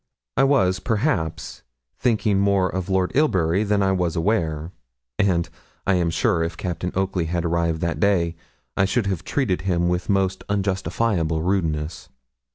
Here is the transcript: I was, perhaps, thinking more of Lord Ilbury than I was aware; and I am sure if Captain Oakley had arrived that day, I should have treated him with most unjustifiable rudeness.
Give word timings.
I 0.35 0.45
was, 0.45 0.79
perhaps, 0.79 1.61
thinking 1.99 2.39
more 2.39 2.67
of 2.67 2.89
Lord 2.89 3.11
Ilbury 3.13 3.63
than 3.63 3.83
I 3.83 3.91
was 3.91 4.15
aware; 4.15 4.71
and 5.19 5.47
I 5.85 5.93
am 5.93 6.09
sure 6.09 6.41
if 6.41 6.57
Captain 6.57 6.91
Oakley 6.95 7.25
had 7.25 7.45
arrived 7.45 7.81
that 7.81 7.99
day, 7.99 8.35
I 8.75 8.85
should 8.85 9.05
have 9.05 9.23
treated 9.23 9.61
him 9.61 9.89
with 9.89 10.09
most 10.09 10.43
unjustifiable 10.49 11.43
rudeness. 11.43 12.09